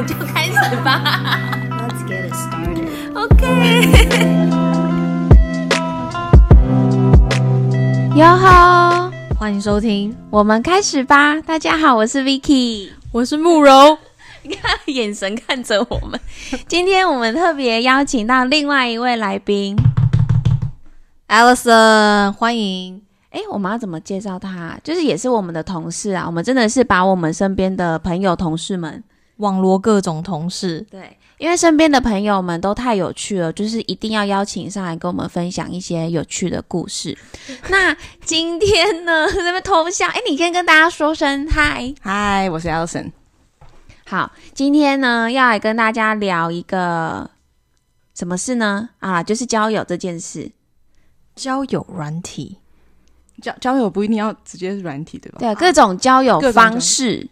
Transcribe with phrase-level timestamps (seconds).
[0.00, 1.20] 们就开始吧。
[1.70, 2.88] Let's get it started.
[3.14, 3.36] OK。
[8.16, 11.38] 哟吼，欢迎收听，我们开始吧。
[11.42, 12.88] 大家好，我是 Vicky。
[13.12, 13.98] 我是慕容。
[14.42, 16.18] 你 看眼神看着我们。
[16.66, 19.76] 今天我们特别邀请到另外一位来宾。
[21.28, 23.02] Alison，欢迎。
[23.32, 24.78] 诶，我们要怎么介绍他？
[24.82, 26.24] 就是也是我们的同事啊。
[26.26, 29.04] 我们真的是把我们身边的朋友、同事们，
[29.40, 37.16] 网罗各种同事，对，因为身边的朋友们都太有趣了，就是一定要邀请上来跟我们分享一些有趣的故事。
[37.68, 41.92] 那今天呢， 这边偷笑，哎，你先跟大家说声嗨。
[42.00, 43.12] 嗨，我是 Alison。
[44.06, 47.30] 好，今天呢要来跟大家聊一个
[48.14, 48.90] 什么事呢？
[48.98, 50.50] 啊，就是交友这件事。
[51.36, 52.58] 交友软体，
[53.40, 55.38] 交交友不一定要直接是软体，对吧？
[55.38, 57.26] 对，各种交友各种交友方式，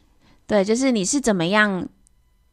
[0.47, 1.86] 对，就是你是怎么样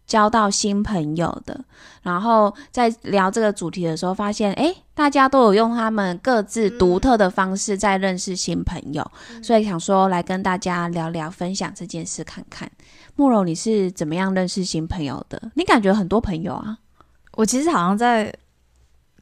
[0.06, 1.60] 交到新朋友的。
[2.02, 9.04] 然后在聊这个主题的时候，发现诶，大家都有用他们各自独特的方式在认识新朋友，
[9.42, 12.70] 所以想说来跟大家聊聊，分享这件事看看。
[13.16, 15.42] 慕容，你是怎么样认识新朋友的？
[15.56, 16.78] 你感觉很多朋友啊？
[17.34, 18.32] 我其实好像在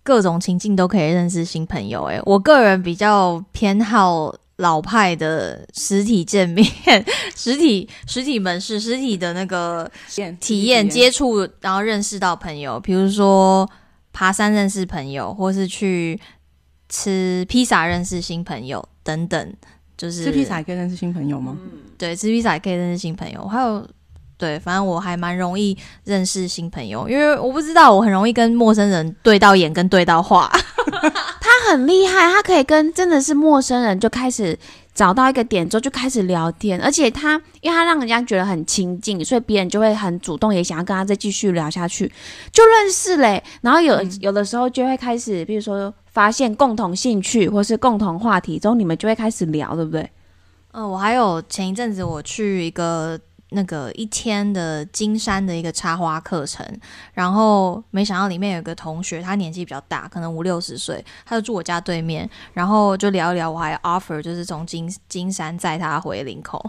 [0.04, 2.04] 各种情境都可以认识新朋友。
[2.06, 6.66] 诶，我个人比较偏好老派的实体见面、
[7.36, 9.90] 实体实体门市、实体的那个
[10.40, 13.70] 体验接触，然后认识到朋友，比如说
[14.12, 16.20] 爬山认识朋友，或是去
[16.90, 19.54] 吃披萨认识新朋友等等。
[19.96, 21.58] 就是吃披萨也可以认识新朋友吗？
[21.98, 23.88] 对，吃披萨也可以认识新朋友，还有
[24.44, 30.52] 对，反正我还蛮容易认识新朋友，因为我不知道我很容易跟陌生人对到眼跟对到话。
[31.40, 34.58] 他很厉害，他可以跟真的是陌生人就开始
[34.94, 42.12] 找到一个点之后就开始聊天，而且他因为他让人家觉得很亲近，所以别人就会很主动，也想要跟他再继续聊下去，
[42.52, 43.42] 就认识嘞。
[43.62, 50.10] 然后有、有的时候就会开始，比如说发现共同兴趣或是共同话题之后，你们就会开始聊，对不对？
[50.74, 53.18] 嗯，我还有前一阵子我去一个
[53.54, 56.66] 那个一天的金山的一个插花课程，
[57.14, 66.64] 然后没想到里面有个同学，他年纪比较大，可能五六十岁，他就住我家对面，然后就聊一聊，我还 offer 就是从金金山载他回林口，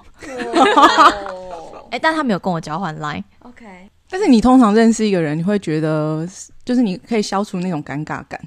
[1.91, 3.25] 哎、 但他没有跟我交换 line。
[3.41, 3.65] OK，
[4.09, 6.28] 但是你通常认识一个人，你会觉得
[6.65, 8.41] 就是你可以消除那种尴尬感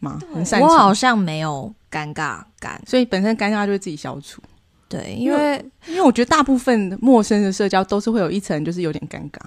[0.00, 0.18] 吗？
[0.60, 4.42] 我好，像没有尴尬感，所以本身尴尬就会自己消除。
[4.92, 9.40] 对，因为因为我觉得大部分陌生的社交都是会有一层就是有点尴尬。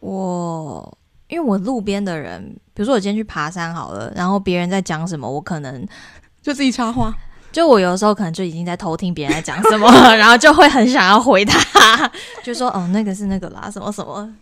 [0.00, 5.86] 我因为我路边的人，比如说我今天去爬山好了，然后别人在讲什么，我可能
[6.40, 7.12] 就自己插话，
[7.52, 12.10] 就我有的时候可能就已经在偷听别人在讲什么， 然后就会很想要回他，
[12.42, 14.34] 就说哦那个是那个啦，什么什么。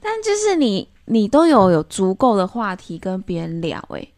[0.00, 4.12] 但就是你你都有有足够的话题跟别人聊，诶，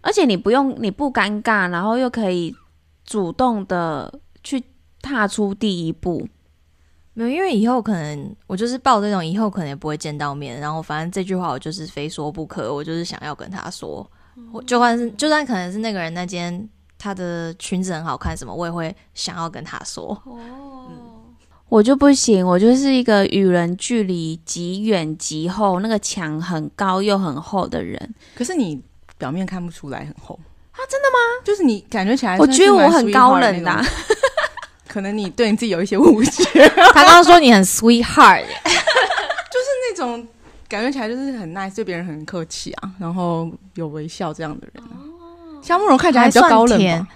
[0.00, 2.54] 而且你不用你不尴尬，然后又可以
[3.04, 4.62] 主动的去
[5.08, 6.28] 踏出第一步。
[7.14, 14.08] 没有，因为以后可能我就是抱这种以后可能也不会见到面，然后反正这句话我就是非说不可，我就是想要跟他说，
[14.52, 16.68] 我就算是就算可能是那个人那间
[16.98, 20.20] 他的裙子很好看什么，我也会想要跟他说。
[20.24, 20.44] 哦
[21.70, 28.14] 我就不行，我就是一个与人距离极远极厚，那个墙很高又很厚的人。
[28.34, 28.82] 可是你
[29.18, 30.34] 表面看不出来很厚
[30.72, 31.44] 啊，真的吗？
[31.44, 33.84] 就是你感觉起来，我觉得我很高冷的啊、
[34.88, 36.44] 可能你对你自己有一些误解，
[36.94, 40.26] 他刚刚说你很 sweetheart， 就是那种
[40.68, 44.82] 感觉起来就是很 nice，对别人很客气啊，然后有微笑这样的人。
[45.60, 47.06] 夏慕容看起来还比较高冷真的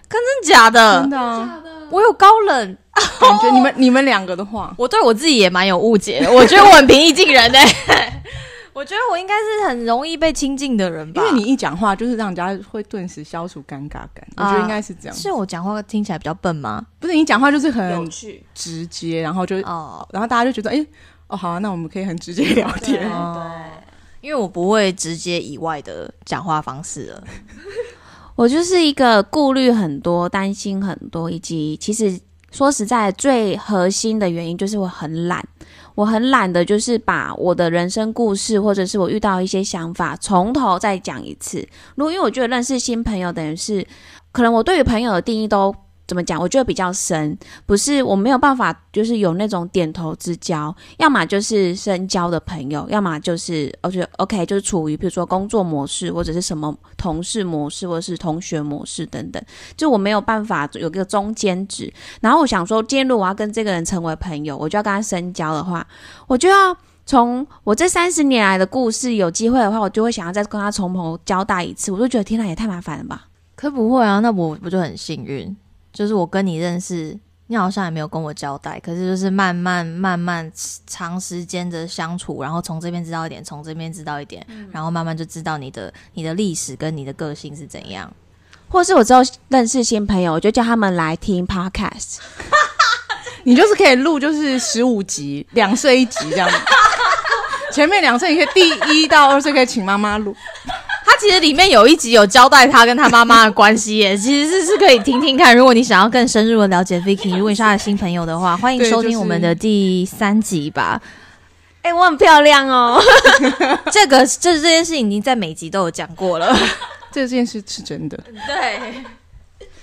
[0.45, 1.01] 假的？
[1.01, 1.11] 真？
[1.11, 1.59] 的啊，
[1.91, 2.77] 我有高冷，
[3.21, 6.31] 感觉你们你们两个的话，我对我自己也蛮有误解的。
[6.31, 7.59] 我觉得我很平易近人呢、
[8.73, 15.17] 我觉得我应该是很容易被亲近的人吧，因为你一讲话就是让人家会顿时消除尴尬感，我觉得应该是这样。
[15.17, 16.85] 是我讲话听起来比较笨吗？
[16.99, 18.43] 不是你讲话就是很趣。
[18.55, 20.87] 直接，然后就哦，然后大家就觉得，哎、
[21.27, 23.11] 哦，好啊，那我们可以很直接聊天。
[23.11, 23.51] 哦
[24.23, 27.25] 因为我不会直接以外的讲话方式了。
[28.37, 32.21] 我就是一个顾虑很多、担心很多，以及其实
[32.53, 35.45] 说实在，最核心的原因就是我很懒。
[35.95, 41.67] 我很懒得，就是把我的人生故事，或者是我遇到一些想法，从头再讲一次。
[41.95, 43.87] 如果因为我觉得认识新朋友，等于是
[44.31, 45.75] 可能我对于朋友的定义都
[46.07, 46.39] 怎么讲？
[46.41, 59.43] 我觉得比较深，不是我没有办法，就是有那种点头之交，要么就是深交的朋友，要么就是我觉得 OK，就是处于比如说工作模式或者是什么同事模式或者是同学模式等等，
[59.77, 61.91] 就我没有办法有个中间值。
[62.21, 65.87] 然后我想说，今天如果我要跟这个人成为朋友，我就要跟他深交的话，
[66.27, 66.77] 我就要
[67.07, 71.91] 从我这三十年来的故事，有机会的话，我就会想要再跟他从头交代一次。
[71.91, 73.29] 我就觉得天哪，也太麻烦了吧。
[73.55, 75.57] 可不会啊，那我不就很幸运？
[75.93, 77.19] 就是我跟你认识，
[77.49, 80.51] 你好像也没有跟我交代，可是就是慢慢慢慢
[80.87, 88.11] 长时间的相处，然后从这边知道一点，从这边知道一点，然后慢慢就知道你的你的历史跟你的个性是怎样。
[88.69, 92.21] 或是我之后认识新朋友，我就叫他们来听 podcast。
[93.45, 96.57] 你就是可以录，就是十五集，两岁一集这样子。
[97.71, 100.35] 前面两岁你可以第一到二岁可以请妈妈录，
[101.13, 105.55] 他其实里面有一集有交代他跟他妈妈的关系耶，其实是是可以听听看。
[105.55, 111.03] 如果你想要更深入的了解 Vicky， 如果你是他的新朋友的话，欢迎收听我们的第三集吧。
[111.83, 112.99] 哎、我很漂亮哦。
[113.93, 116.57] 这个这这件事情已经在每集都有讲过了。
[117.13, 118.19] 这件事是真的。
[118.47, 118.81] 对，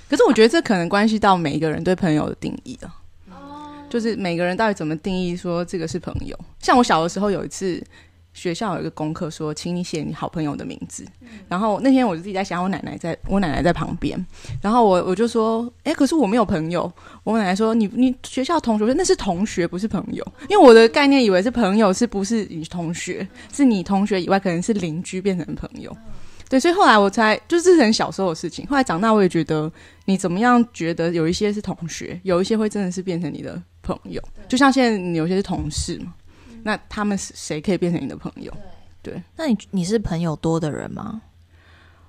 [0.10, 2.90] 可是我觉得这可能关系到每一个人对朋友的定义啊。
[3.88, 6.36] 就是每个人到底怎么定义说这个是朋友？
[6.60, 7.84] 像我小的时候有一次，
[8.40, 11.06] 学校有一个功课说，请你写你好朋友的名字。
[11.50, 14.26] 然后那天我就自己在想，我奶奶在我奶奶在旁边，
[14.62, 16.90] 然后我我就说，哎、可是我没有朋友。
[17.26, 20.26] 我奶奶说，你你学校同学，说那是同学，不是朋友。
[20.48, 23.28] 因为我的概念以为是朋友，是不是你同学？
[23.52, 25.96] 是你同学以外，可能是邻居变成朋友。
[26.50, 28.66] 对，所以后来我才就是很小时候的事情。
[28.66, 29.72] 后来长大，我也觉得
[30.06, 34.20] 你怎么样觉得有一些是同学，有一些会真的是变成你的朋友。
[34.48, 36.16] 就像现在你有些是同事嘛，
[36.64, 38.52] 那他们是谁可以变成你的朋友？
[39.02, 41.22] 对那你你是朋友多的人吗？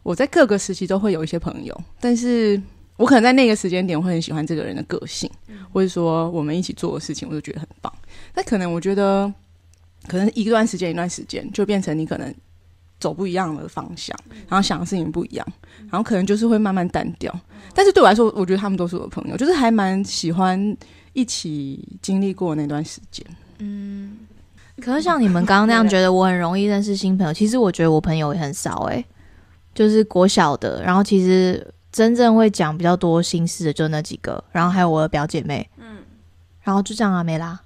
[0.02, 2.60] 我在各个时期都会有一些朋友，但是
[2.96, 5.30] 我可能在那个时间点会很喜欢这个人的个性，
[5.72, 7.92] 或者说我们一起做的事情，我就觉得很棒。
[8.34, 9.32] 那可能我觉得，
[10.08, 12.34] 可能一段时间一段时间就变成你可能
[12.98, 14.18] 走不一样的方向，
[14.48, 15.46] 然后想的事情不一样，
[15.90, 17.32] 然后可能就是会慢慢淡掉。
[17.74, 20.76] 但是对我来说，我觉得他们都是我的朋友，就是还蛮喜欢
[21.12, 23.24] 一起经历过那段时间。
[24.80, 29.04] 可是像你们刚刚那样觉得我很容易认识新朋友，其实我觉得我朋友也很少诶、
[29.74, 35.98] 就是国小的，然后其实真正会讲比较多心事的就那几个，然后还有我的表姐妹，嗯，
[36.62, 37.60] 然后就这样啊没啦，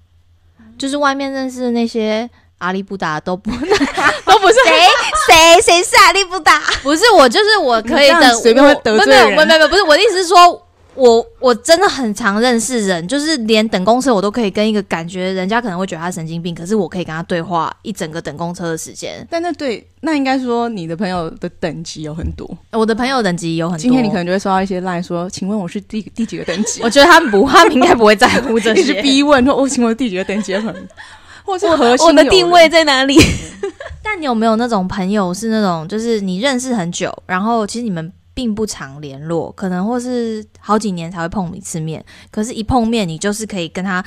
[0.76, 2.28] 就是外面认识的那些
[2.58, 3.50] 阿里不达都不
[4.26, 4.88] 都不是谁
[5.26, 6.60] 谁谁是阿力不打？
[6.82, 10.63] 不是我，就是我可以你这样等随便会我没有得罪人没有没有没有，不是我的意思是说。
[10.94, 19.26] 我我真的很常认识人，就是连等公车我都可以跟一个感觉人家可能会觉得他神经病，可是我可以跟他对话一整个等公车的时间。
[19.30, 22.48] 但那对，那应该说你的朋友的等级有很多。
[22.72, 26.80] 我的朋友等级有很多，今天你可能就会收到一些赖说，请问我是第第几个等级？
[26.82, 28.94] 我觉得他们不，他们应该不会在乎这 一直。
[29.02, 30.80] 逼问说，我、请问第几个等级的朋友？
[31.44, 33.18] 或是核心我的定位在哪里？
[34.02, 44.04] 但你有没有那种朋友是那种，就是你认识很久，然后其实你们并不常联络，可能或是好几年才会碰一次面，可是一碰面你就是可以跟他。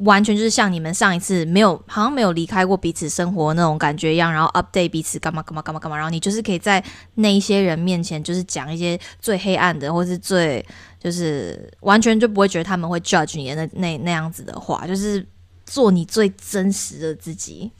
[0.00, 6.82] 完全就是像你们上一次没有，好像没有离开过彼此生活那种感觉一样，然后 update 彼此干嘛干嘛干嘛干嘛，然后你就是可以在
[7.16, 10.64] 那一些人面前，就是讲一些最黑暗的，或是最
[10.98, 15.22] 就是完全就不会觉得他们会 judge 你的那那那样子的话，就是
[15.66, 17.70] 做你最真实的自己。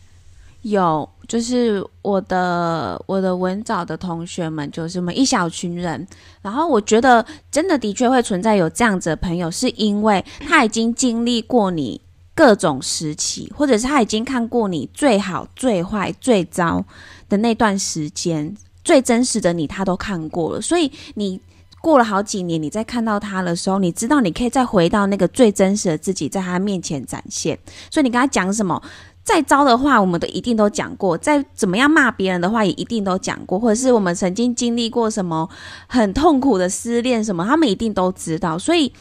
[0.63, 6.07] 有，就是我的我的文藻的同学们，就是我们一小群人。
[6.43, 12.01] 然后我觉得真的的确会存在有这样子的朋友，是因为他已经经历过你
[12.35, 16.85] 各种时期，或者是他已经看过你最好、最坏、最糟
[17.29, 21.41] 的那段时间，最真实的你他都看过了，所以你。
[21.81, 27.59] 过了好几年，你再看到他的时候，你知道你可以再回到那个最真实的自己，在他面前展现。
[27.91, 28.83] 所以你跟他讲什么，
[29.23, 35.49] 再糟的话，我们都一定都讲过；再怎么样骂别人的话，也一定都讲过，或者是我们曾经经历过什么
[35.87, 38.59] 很痛苦的失恋什么，他们一定都知道。
[38.59, 38.93] 所以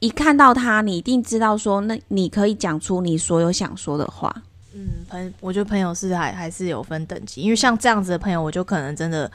[0.00, 4.34] 一看到他，你一定知道说，那你可以讲出你所有想说的话。
[4.74, 9.30] 嗯，朋，我觉得朋友是还还是有分等级，因为像这样子的朋友，我就可能真的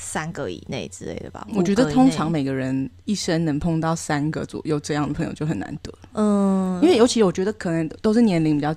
[0.00, 1.46] 三个以内之类的吧。
[1.52, 8.74] 我觉得通常，每个人一生能碰到三个左右这样的朋友就很难得，嗯，因为尤其我觉得可能都是年龄比较，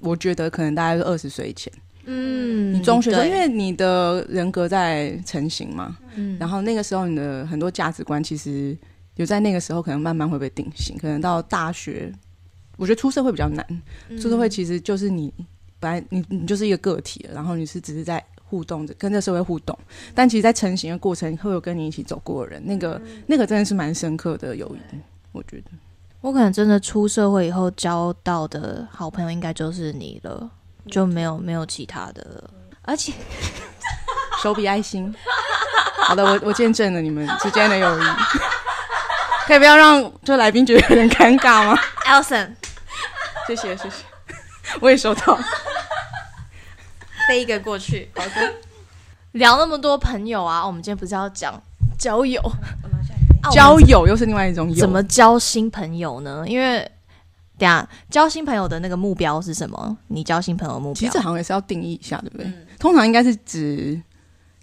[0.00, 1.70] 我觉得可能大概是二十岁以前，
[2.06, 6.36] 嗯，你中学生，因为你的人格在成型嘛，嗯。
[6.40, 8.76] 然后那个时候你的很多价值观其实
[9.16, 12.10] 有在那个时候可能慢慢会被定型，可能到大学，
[12.78, 13.64] 我觉得出社会比较难，
[14.08, 14.18] 嗯。
[14.18, 15.32] 出社会其实就是你
[15.78, 19.76] 本来你你就是一个个体了，然后你是只是在互动着跟这社会互动，
[20.14, 24.96] 但其实，在成型的过程会有跟你一起走过的人，那个那个真的是蛮深刻的友谊，
[25.32, 25.72] 我觉得。
[26.20, 30.48] 我可能真的出社会以后交到的好朋友，应该就是你了，
[30.88, 32.50] 就没有没有其他的了。
[32.82, 33.12] 而且
[34.40, 35.12] 手比爱心。
[36.06, 38.02] 好的，我我见证了你们之间的友谊，
[39.48, 42.50] 可以不要让就来宾觉得有点尴尬吗？Elson，
[43.48, 44.04] 谢谢谢谢，
[44.80, 45.38] 我也收到。
[47.28, 48.08] 飞一个过去。
[48.14, 48.54] 好的。
[49.32, 51.60] 聊那么多朋友啊，我们今天不是要讲
[51.98, 52.40] 交友？
[53.42, 56.44] 啊交友又是另外一种友，怎么交新朋友呢？
[56.46, 56.78] 因为
[57.58, 59.96] 等一下交新朋友的那个目标是什么？
[60.06, 60.94] 你交新朋友的目标？
[60.94, 62.46] 其实这好像也是要定义一下，对不对？
[62.46, 64.00] 嗯通常应该是指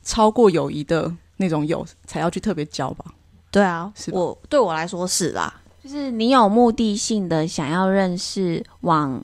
[0.03, 3.06] 超过友谊的那种友才要去特别交吧。
[3.51, 5.53] 对啊，是我对我来说是啦。
[5.84, 9.22] 就是你有目的性的想要认识往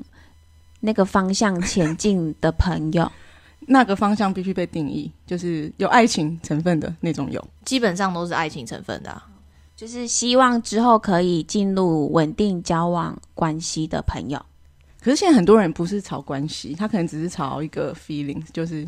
[0.81, 3.09] 那个方向前进的朋友。
[3.67, 7.47] 那个方向必须被定义，就是有爱情成分的那种友。
[7.63, 9.23] 基本上都是爱情成分的、啊。
[9.75, 14.43] 就是希望之后可以进入稳定交往关系的朋友。
[14.99, 18.87] 可是现在很多人不是炒关系，他可能只是炒一个 feeling，就是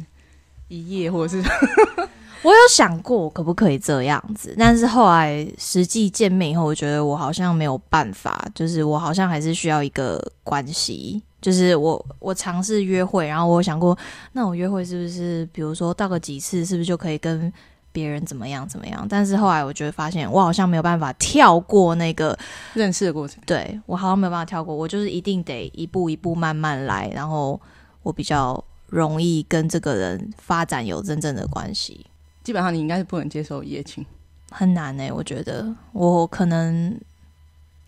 [0.67, 1.48] 一夜或者是
[2.41, 11.21] 我有想过可不可以这样子，但是后来实际见面以后，我觉得我好像没有办法，就是我好像还是需要一个关系。
[11.41, 13.98] 就是我我尝试约会，然后我想过，
[14.34, 17.51] 那我约会是不是，比如说到个几次，是不是就可以跟
[17.91, 19.05] 别人怎么样怎么样？
[19.10, 22.38] 但是后来我觉得发现，我好像没有办法跳过那个
[22.74, 23.41] 认识的过程。
[23.46, 27.60] 对我好像没有办法跳过，我就是一定得一步一步慢慢来，然后
[28.03, 32.05] 我比较容易跟这个人发展有真正的关系。
[32.43, 34.05] 基本上你应该是不能接受一夜情，
[34.51, 37.00] 很难呢、我觉得我可能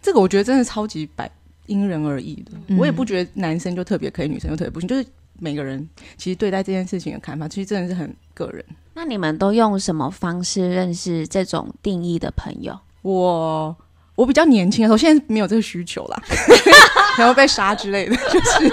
[0.01, 1.29] 这个我觉得真的超级百
[1.71, 2.51] 因人而异的。
[2.67, 5.05] 嗯我也不觉得男生就特别可以，女生就特别不行，就是
[5.39, 5.87] 每个人
[6.17, 8.63] 其实对待这件事情的看法，其实真的是很个人。
[8.93, 12.77] 那你们都用什么方式认识这种定义的朋友？
[13.01, 13.75] 我
[14.15, 16.21] 我比较年轻的时候，现在没有这个需求啦，
[17.17, 18.69] 然后被杀之类的，就是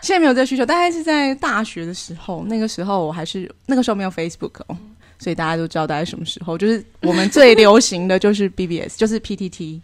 [0.00, 0.64] 现在没有这个需求。
[0.64, 4.76] 大概是在大学的时候，那个时候我还是那个时候没有 Facebook 哦，
[5.18, 9.80] 所以大家都知道大概什么时候，就是我们最流行的就是 BBS，就是 PTT，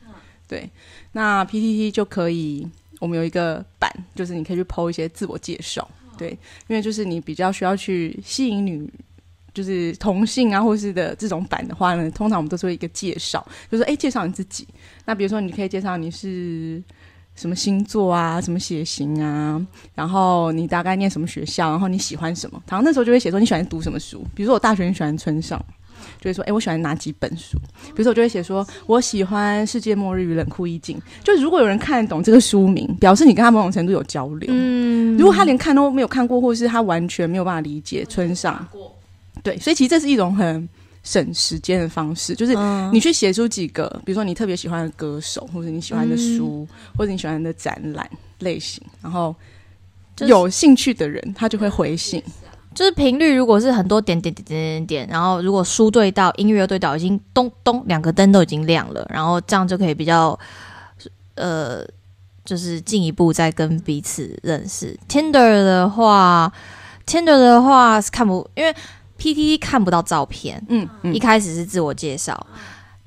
[0.52, 0.68] 对，
[1.12, 2.68] 那 PTT 就可以，
[3.00, 6.28] 我们有一个版，就是你可以去 PO 一些自我介绍，对，
[6.68, 8.86] 因为就是你比较需要去吸引女。
[9.54, 14.66] 就是同性啊，或是的这种版的话呢，通常我们都是会一个介绍，就说哎，介绍你自己。
[15.04, 16.82] 那比如说，你可以介绍你是
[17.34, 19.60] 什么星座啊，什么血型啊，
[19.94, 22.62] 然后你大概念什么学校，然后你喜欢什么。
[22.66, 25.62] 然后那时候就会写说你喜欢读什么书，比如说我大学很喜欢村上，
[26.20, 27.58] 就会说哎，我喜欢哪几本书。
[27.86, 34.48] 比如说我就会写说我喜欢《世界末日与冷酷意境》，就如果有人看得懂这个书名，表示你跟他某种程度有交流。
[34.52, 38.66] 嗯如果他连看都没有看过，或是他完全没有办法理解村上，
[39.42, 40.68] 对，所以其实这是一种很
[41.02, 46.66] 省时间的方式，就是嗯你去写出几个，比如说你特别喜欢的歌手，或者你喜欢的书，
[46.96, 49.34] 或者你喜欢的展览类型，然后
[50.20, 52.22] 有兴趣的人他就会回信。
[52.74, 60.38] 就是频率，如果是很多点点点点点点，然后如果输对到，音乐又对到，已经咚咚两个灯都已经亮了，然后这样就可以比较
[61.34, 61.84] 呃，
[62.44, 64.98] 就是进一步再跟彼此认识。
[65.08, 66.52] Tinder 的话
[67.06, 68.74] ，Tinder 的话是看不，因为
[69.18, 72.46] PTT 看不到照片，嗯嗯一，开始是自我介绍。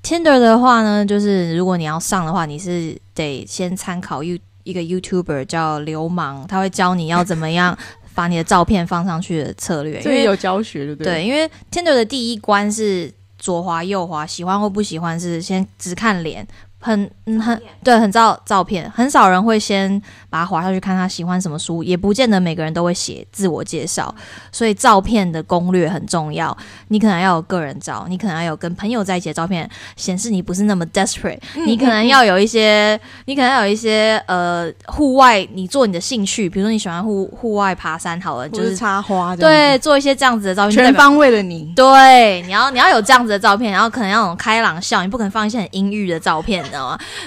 [0.03, 7.77] Tinder 的话呢，就是如果你要上的话，你是得先参考 You 一个 YouTuber 叫流氓，他会教你要怎么样
[8.15, 9.99] 把你的照片放上去的策略。
[10.01, 11.13] 因为有教学，对不对？
[11.13, 16.47] 对，因为 Tinder 的第一关是左滑右滑，喜欢或不喜欢是先只看脸，
[16.85, 19.99] 很嗯很对，很照照片，很少人会先
[20.29, 24.13] 把它划下去看他喜欢什么书，也不见得每个人都会写自我介绍，
[24.51, 26.55] 所以照片的攻略很重要。
[26.89, 31.39] 你可能要有个人照，你可能要有跟朋友在一起的照片，显示你不是那么 desperate。
[31.65, 41.73] 你可能要有一些，你可能要有一些呃户外，你做你的兴趣，比如说你喜欢户户外爬山好了，就是是插花这样对做一些这样子的照片，全方位的你。
[41.75, 46.63] 对，你要你要有这样子的照片，然后可能要有开朗笑，你不可能放一些很阴郁的照片，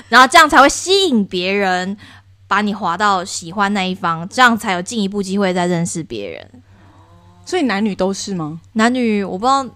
[0.09, 1.97] 然后这样才会吸引别人
[2.47, 6.49] 把你划到喜欢那一方，这样才有进一步机会再认识别人。
[7.45, 8.61] 所以男女都是吗？
[8.75, 9.67] 男女我不知道，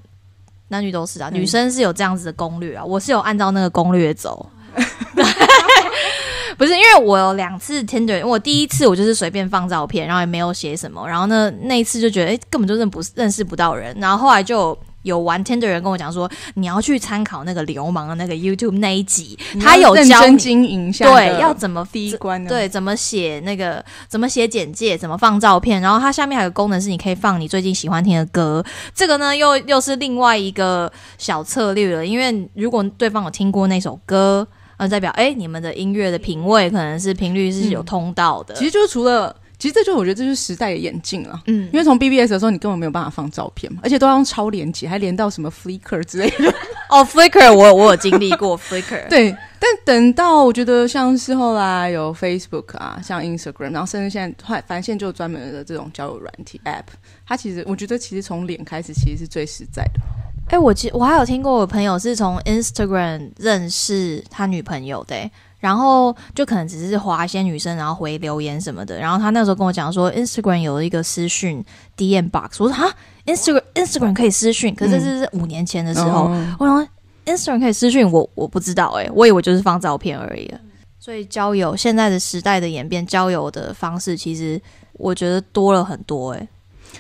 [0.69, 4.49] 男女都是啊，嗯女生是有这样子的攻略啊，我是有按照那个攻略走。
[6.59, 22.49] 不是因为我有两次 Tinder，我第一次我就是随便放照片，然后也没有写什么，然后呢那一次就觉得哎、诶根本就认不认识不到人，然后后来就有有玩 Tinder 的人跟我讲说，你要去参考那个流氓的那个 YouTube 那一集，他有教你经营下对要怎么第一关呢？
[22.49, 34.47] 对，怎么写那个，怎么写简介，怎么放照片，然后它下面还有个功能是你可以放你最近喜欢听的歌，这个呢又又是另外一个小策略了，因为如果对方有听过那首歌，
[34.79, 41.41] 呃，代表哎你们的音乐的品味可能是频率是有通道的，其实就是除了，其实这就我觉得这就是时代的演进了。
[41.47, 46.53] 嗯因为从 BBS 的时候，你根本没有办法放照片嘛，而且都要用超连接，还连到什么 Flickr 之类的。
[46.91, 56.93] 哦，Flickr 我我有经历过 Flickr，对但等到我觉得像是后来有 Facebook 啊，像 Instagram，然后甚至现在反正现在就有专门的这种交友软体 App，
[57.25, 60.01] 它其实我觉得其实从脸开始其实是最实在的。
[60.49, 65.31] 哎、我其我还有听过我朋友是从 Instagram 认识他女朋友的、欸
[65.63, 68.99] 然后就可能只是划一些女生，然后回留言什么的。
[68.99, 71.65] 然后他那时候跟我讲说，Instagram 有一个私讯
[71.97, 72.93] DM box，我说哈
[73.27, 76.89] ，Instagram Instagram 可以私讯，可是这是五年前的时候，嗯我想说
[77.25, 80.53] Instagram 可以私讯我，我不知道哎、我以为就是放照片而已。
[80.99, 84.61] 所以交友现在的时代的演变，交友的方式其实
[84.95, 86.49] 我觉得多了很多哎、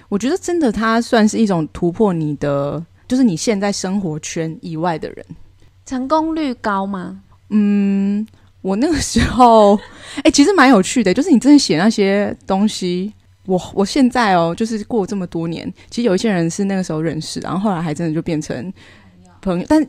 [0.08, 5.26] 我觉得真的它算是一种突破你的，就是你现在生活圈以外的人。
[5.84, 7.20] 成功率高吗？
[7.50, 8.26] 嗯，
[8.62, 9.78] 我那个时候，
[10.24, 13.12] 哎、其实蛮有趣的，就是你真的写那些东西。
[13.46, 18.72] 我我现在哦，就是过这么多年，其实有一些人是那个时候认识，然后后来还真的就变成
[19.40, 19.66] 朋友。
[19.68, 19.84] 但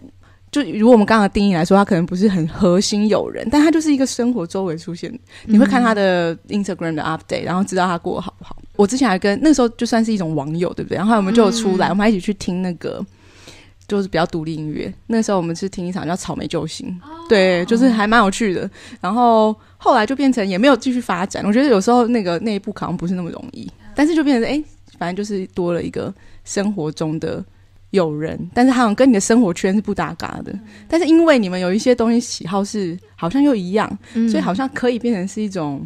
[0.52, 5.12] 就如果我们刚刚的定义来说，他可能不是很核心友人，但他就是一个生活周围出现。
[5.46, 8.58] 你会看他的 Instagram 的 update，然后知道他过得好不好。
[8.76, 10.98] 我之前还跟那时候就算是一种网友，对不对？
[10.98, 13.06] 然后我们就有出来，我们还一起去听那个。
[13.88, 16.88] 就是比较独立音乐，那时候我们是听一场叫《草莓救星》，
[17.30, 18.70] 对，就是还蛮有趣的。
[19.02, 21.44] 然后后来就变成也没有继续发展。
[21.46, 24.66] 我觉得有时候那个那一步好像不是那么容易，但是就变成哎、诶
[24.98, 26.14] 反正就是多了一个
[26.46, 27.44] 生活中的
[27.90, 30.54] 友人，但是他好像跟你的生活圈是不搭嘎的。
[30.88, 33.88] 但是因为你们有一些东西喜好是好像又一样，
[34.30, 35.86] 所以好像可以变成是一种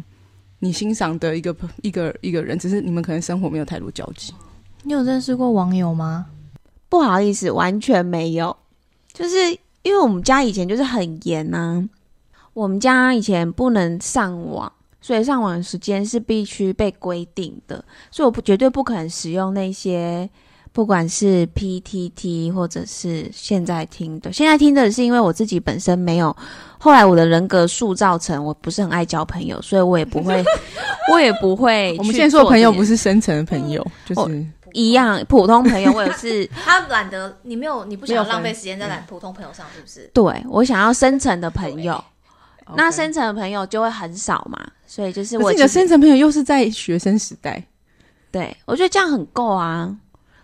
[0.60, 4.32] 你欣赏的一个一个一个人，只是你们可能生活没有太多交集。
[4.84, 6.26] 你有认识过网友吗？
[6.88, 8.56] 不好意思，完全没有。
[9.12, 9.36] 就是
[9.82, 11.82] 因为我们家以前就是很严呐、
[12.52, 20.28] 我们家以前不能上网，所以上网的时间是必须被规定的，所以我不绝对不可能使用那些。
[20.70, 26.36] 不管是 PTT 或者是现在听的，现在听的是因为我自己本身没有，
[26.78, 30.44] 后来我的人格塑造成我不是很爱交朋友，所以我也不会，
[31.10, 31.96] 我也不会。
[31.98, 40.10] 我们现在说的朋友不是是深层的朋友，就是一样普通朋友，我也是 他懒得，你没有，你不想浪费时间在懒普通朋友上，是不是？
[40.12, 42.02] 对我想要深层的朋友，
[42.74, 47.62] 那深层的朋友就会很少嘛，所以就是可是你的深层朋友又是在学生时代，
[48.30, 49.96] 对我觉得这样很够啊。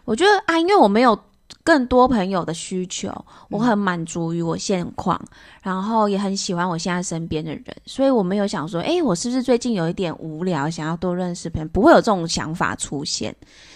[0.05, 1.19] 我觉得啊，因为我没有
[1.63, 3.11] 更多朋友的需求，
[3.49, 5.19] 我很满足于我现况，
[5.63, 13.35] 然后也很喜欢我现在身边的人，所以我没有想说，诶，我是不是最近有一点无聊，想要多认识朋友，不会有这种想法出现，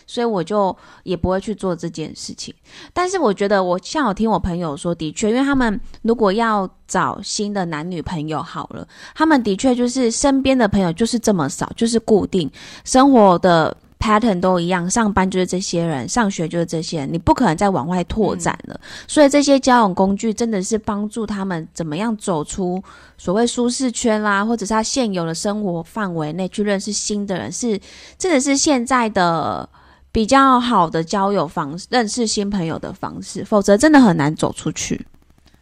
[0.09, 2.53] 所以我就也不会去做这件事情。
[2.92, 12.51] 但是我觉得我像我听我朋友说，的确，因为他们如果要找新的男女朋友好了，他们的确就是身边的朋友就是这么少，就是固定
[12.85, 18.81] 生活的 pattern 都一样，上班就是这些人，上学就是这些人，你不可能再往外拓展了。
[19.07, 22.83] 所以这些交友工具真的是帮助他们怎么样走出
[23.18, 27.79] 所谓舒适圈啦，或者是他现有的生活范围内去认识新的人，是
[28.16, 29.68] 真的是现在的。
[30.11, 35.07] 比较好的交友方式，认识新朋友的方式，否则真的很难走出去。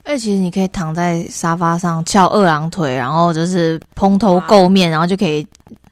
[0.04, 5.44] 而且其实你可以躺在沙发上翘二郎腿，然后就是蓬头垢面，然后就可以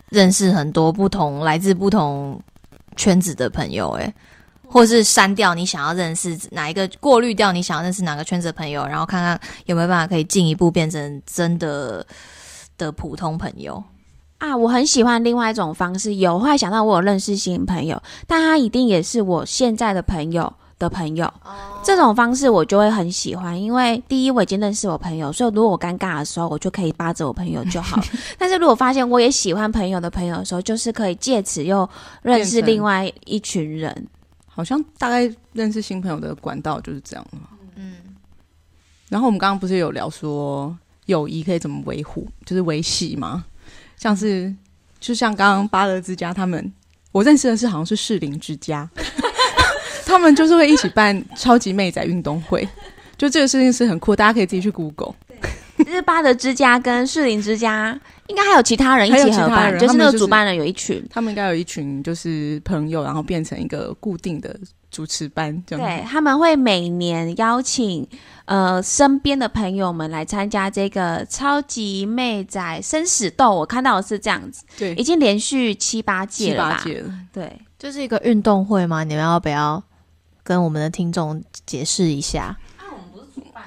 [0.09, 2.40] 认识很多不同来自不同
[2.95, 4.14] 圈子的朋友，哎，
[4.69, 12.07] 或是删掉你想要认识哪一个，过滤掉你想要认识哪个圈子的朋友，然后看看有没有办法可以进一步变成真的
[12.79, 13.83] 的普通朋友。
[14.38, 21.33] 啊，我很喜欢另外一种方式，有后来想到我有认识新朋友，但他一定也是我现在的朋友的朋友。
[21.83, 28.03] 这种方式我就会很喜欢，因为第一我已经认识我朋友，所以如果我尴尬的时候，我就可以扒着我朋友就好。
[28.37, 31.88] 但是如果发现我也喜欢朋友的朋友的时候，就是可以借此又
[32.23, 34.09] 认识另外一群人。
[34.47, 37.40] 好像大概认识新朋友的管道就是这样了。
[37.75, 37.97] 嗯，
[39.09, 43.44] 然后我们刚刚不是有聊说友谊可以怎么维护，就是维系吗？
[43.96, 44.54] 像是
[45.00, 46.72] 就像刚刚巴勒之家他们，
[47.12, 48.88] 我认识的是好像是士林之家，
[50.07, 52.66] 他们就是会一起办超级妹仔运动会，
[53.16, 55.14] 就这个事情是很酷，大家可以自己去 Google。
[55.78, 61.04] 就是巴德之家跟士林之家，应该还有其他人一起合办，人就是那个主办人有一群。
[61.11, 64.57] 他们应该有一群就是朋友，然后变成一个固定的
[64.94, 65.90] 主持班，这样子。
[65.90, 68.09] 对，他们会每年邀请
[68.44, 76.76] 呃身边的朋友们来参加这个超级妹仔生死斗，我看到的是这样子，对已，经连续七八届了吧？
[76.78, 77.12] 八届了。
[77.33, 79.83] 对，就是一个运动会嘛，你们要不要
[80.44, 82.57] 跟我们的听众解释一下？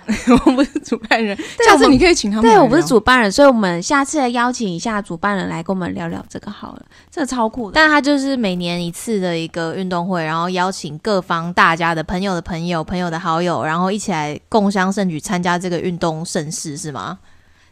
[0.46, 2.58] 我不是主办人，下次你可以请他们对。
[2.58, 7.74] 我不是主办人，所以我们下次来邀请一下主办人来跟我们聊聊这个好了，这个超酷的。
[7.76, 17.20] 但他就是每年一次的一个运动会，然后邀请各方大家的朋友的朋友、朋友的好友，然后一起来共襄盛举，参加这个运动盛事，是吗？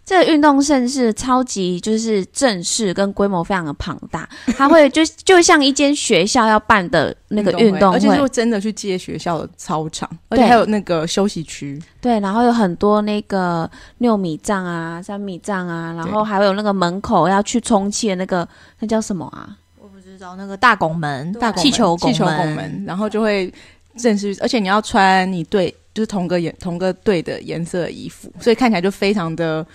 [0.05, 18.47] 这个运动盛事超级就是正式跟规模非常的庞大， 它会就就像一间学校要办的那个运动而且是会，真的去借学校的操场，而且还有那个休息区，对，然后有很多那个六米障啊、三米障啊，然后还有那个门口要去充气的那个
[18.79, 19.57] 那叫什么啊？
[19.79, 23.51] 我不知道那个大拱门、大拱门气球气球拱门，然后就会
[23.97, 29.65] 正式，而且你要穿你对就是同个颜同个队的颜色的衣服，所以看起来就非常的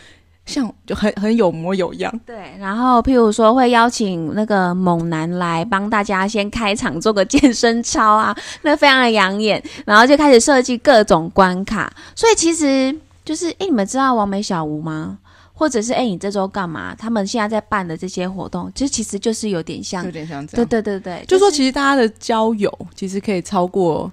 [0.51, 2.13] 像，就很很有模有样。
[2.27, 15.19] 对，然后譬如说会邀请那个猛男来帮大家先开场做个健身操啊， 那非常的养眼，然后就开始设计各种关卡，所以其实就是，哎，你们知道王美小吴吗？
[15.53, 16.95] 或者是哎，你这周干嘛？
[16.95, 20.69] 他们现在在办的这些活动，其实其实就是有点像有，点像这对样。
[20.69, 24.11] 对对对，就说其实大家的交友其实可以超过，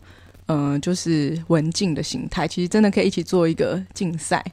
[0.48, 4.44] 嗯、就是文静的形态，其实真的可以一起做一个竞赛。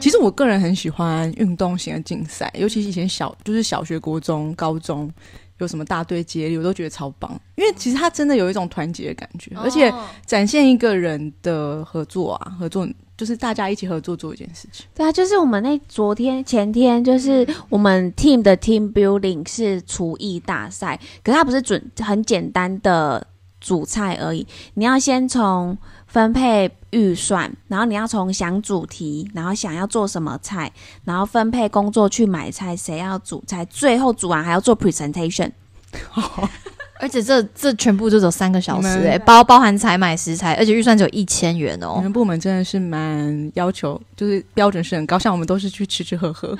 [0.00, 5.10] 其实我个人很喜欢运动型的竞赛，尤其是以前小就是小学、国中、高中
[5.58, 9.92] 有什么大队接力，我都觉得超棒，因为其实它真的有一种团结的感觉，而且
[10.26, 14.84] 展现一个人的合作啊，合作就是大家一起合作做一件事情。
[14.94, 23.26] 对啊，就是我们那昨天前天就是我们 team 的 team building 是厨艺大赛，可是它不是准很简单的
[23.60, 30.72] 煮菜而已，你要先从分配预算，然后你要从想主题，然后想要做什么菜，
[31.04, 35.52] 然后分配工作去买菜，谁要煮菜，最后煮完还要做 presentation。
[36.98, 42.02] 而且这这全部就走三个小时哎、包包含采买食材，而且预算只有一千元哦你哦。
[42.02, 46.56] 们部门真的是蛮要求，就是标准是很高，像我们都是去吃吃喝喝。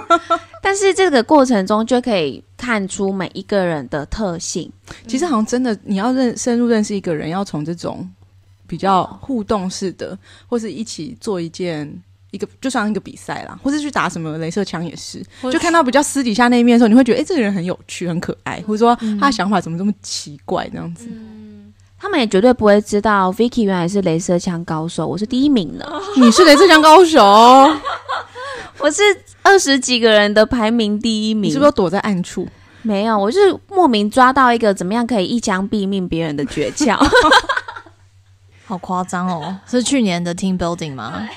[0.62, 4.70] 但是这个过程中就可以看出每一个人的特性。
[5.06, 8.08] 其实好像真的，你要认深入认识一个人，要从这种
[8.66, 11.90] 比较互动式的，或是一起做一件
[12.36, 21.08] 一个，就像一个比赛啦，或是去打什么镭射枪也是，就看到比较私底下那一面的时候，你会觉得，哎、这个人很有趣、很可爱，或者说他的想法怎么这么奇怪这样子。
[21.98, 25.86] 他们也绝对不会知道 Vicky 原来是镭射枪高手，我是第一名呢。
[26.16, 27.74] 你是镭射枪高手哦，
[28.78, 29.02] 我是
[29.42, 32.46] 二十几个人的排名第一名，你是不是躲在暗处？
[32.82, 33.18] 没有？
[33.18, 36.96] 我就是莫名抓到一个怎么样可以一枪毙命别人的诀窍。
[38.66, 39.56] 好夸张哦！
[39.66, 41.28] 是去年的 team building 吗？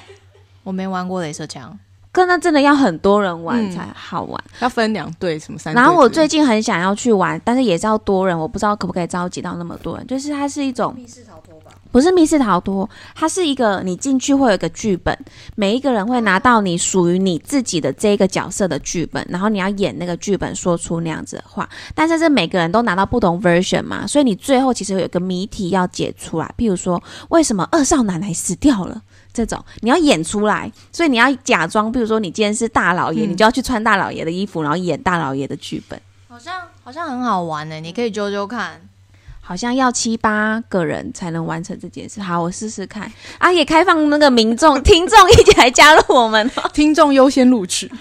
[0.64, 1.78] 我没玩过镭射枪，
[2.12, 4.44] 可那真的要很多人玩嗯才好玩。
[4.60, 5.82] 要分两队，什么三队之类的？
[5.82, 10.06] 然后我最近很想要去玩，但是也是要多人，我不知道可不可以召集到那么多人。
[10.08, 11.72] 就是它是一种密室逃脱吧？
[11.92, 15.18] 不是密室逃脱，它是一个你进去会有一个剧本，
[15.56, 21.68] 每一个人会拿到你属于你自己的这一个角色的剧本，然后你要演那个剧本，说出那样子的话。
[21.96, 26.54] 但是这每个人都拿到不同 version 嘛，所以你最后其实有一个谜题要解出来。
[26.56, 29.02] 譬如说，为什么二少奶奶死掉了？
[29.34, 36.00] 这种你要演出来，所以你要假装，比如说你今天是大老爷，嗯你就要去穿大老爷的衣服，然后演大老爷的剧本。
[36.28, 38.82] 好像好像很好玩呢，你可以揪揪看。
[39.42, 42.22] 好像要七八个人才能完成这件事。
[42.22, 43.52] 好，我试试看啊！
[43.52, 46.70] 也开放那个民众、 听众一起来加入我们哦。
[46.72, 47.92] 听众优先录取，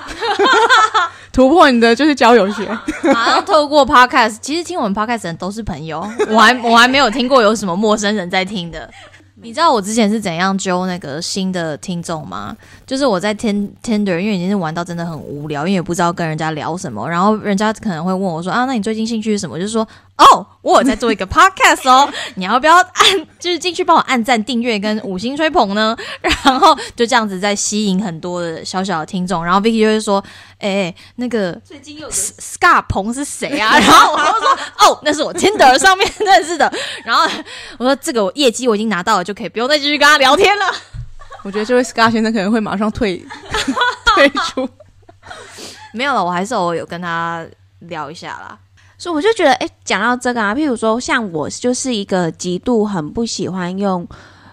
[1.32, 2.66] 突破你的就是交友学。
[3.14, 8.92] 马上透过 podcast，其实听我们 podcast 的人都是朋友，我还我还没有听过有什么陌生人在听的。
[9.40, 12.56] 你知道我之前是怎样揪那个新的听众吗？
[12.86, 19.56] 就是我在 Tin Tinder，因为已经是玩到真的很无聊，因为也不知道跟人家聊什么，然后人家可能会问我说啊，那你最近兴趣是什么？
[19.56, 19.86] 就是说
[20.18, 25.96] 哦，我有在做一个 podcast 哦，你要不要按就是进去帮我按赞、订阅跟五星吹捧呢？
[26.20, 30.22] 然后就这样子在吸引很多的小小的听众，然后 Vicky 就会说，
[30.58, 33.78] 哎、那个最近有 Scar 鹏是谁啊？
[33.78, 36.70] 然后我就说哦，那是我 Tinder 上面认识的。
[37.04, 37.24] 然后
[37.78, 40.64] 我说这个我业绩我已经拿到了，就可以不用再继续跟他聊天了。
[41.44, 43.24] 我觉得这位 Scar 先生可能会马上退
[44.16, 44.68] 退出。
[45.94, 47.46] 没有了，我还是偶尔有跟他
[47.80, 48.58] 聊一下啦。
[48.98, 54.06] 所以我就觉得，哎，讲到这个啊，譬如说，像我就是一个极度很不喜欢用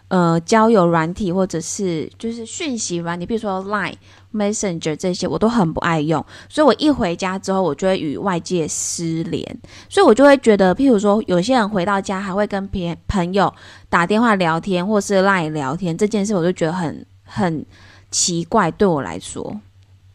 [0.08, 3.96] 呃交友软体或者是就是讯息软体，比如说 Line、
[4.32, 6.24] Messenger 这些，我都很不爱用。
[6.48, 9.44] 所以我一回家之后，我就会与外界失联。
[9.90, 13.52] 所以我就会觉得，譬如说，有些人回到家还会跟别朋友
[13.90, 17.66] 打电话聊天，或是 Line 聊天，这件事我就觉得很很
[18.12, 19.60] 奇怪，对我来说。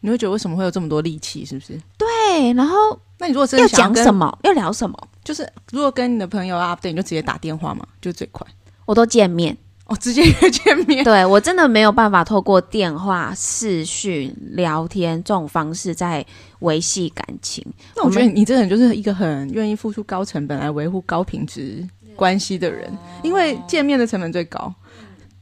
[0.01, 1.45] 你会觉得为什么会有这么多力气？
[1.45, 1.79] 是不是？
[1.97, 4.13] 对，然后那你如果真要的想跟讲什？
[4.13, 8.45] 么，要聊什么，就是如果跟你的朋友 update，你就直接打电话嘛，就最快。
[8.85, 9.57] 我都见面。
[9.85, 11.03] 哦，直接约见面。
[11.03, 16.25] 对我真的没有办法透过电话、视讯、聊天这种方式在
[16.59, 17.65] 维系感情。
[17.97, 21.85] 那我觉得你这个人就是一个很愿意付出高成本来维护高品质
[22.15, 22.89] 关系的人，
[23.21, 24.73] 因为见面的成本最高。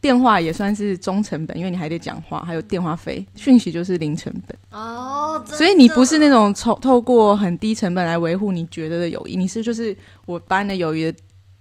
[0.01, 4.57] 电话也算是中成本，因为你还得讲话，还有电话费，讯息就是零成本。
[4.71, 11.13] 哦，所以你不是那种透透过很低成本来维护你觉得的友谊，你是就是我把你的友谊的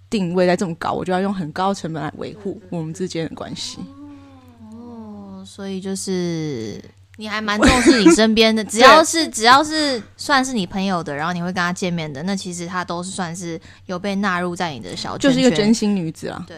[0.08, 3.78] 定位在这么高，我就要用很高成本来维护我们之间的关系。
[4.70, 6.80] 哦，所以就是
[7.16, 16.44] 你还蛮重视你身边的，只要是 只要是算是你朋友的，然后你会跟他见面的，那其实他都是算是有被纳入在你的小圈圈，就是一个真心女子啊。
[16.46, 16.56] 对。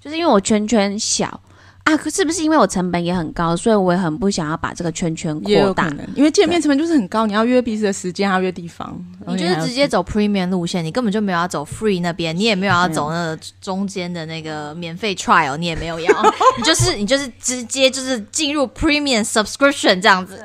[0.00, 1.40] 就是因为我圈圈小
[1.84, 5.82] 啊，可是不是因为我成本也很高，所以我也很不想要把这个圈圈扩大也有可。
[5.90, 9.02] 能，因为见面成本就是很高，你要约彼此的时间，还要约地方。
[9.26, 16.22] 你就是直接走 premium 路线，你根本就没有要走 free 那边，你也没有要走那个中间的那个免费 trial，你也没有要，
[16.56, 20.44] 你就是你就是直接就是进入 premium subscription 这样子。